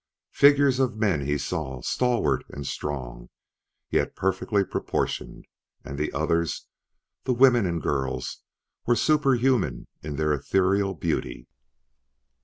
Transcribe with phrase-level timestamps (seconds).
[0.33, 3.29] Figures of men he saw, stalwart and strong,
[3.91, 5.45] yet perfectly proportioned;
[5.85, 6.65] and the others
[7.25, 8.41] the women and girls
[8.87, 11.45] were superhuman in their ethereal beauty.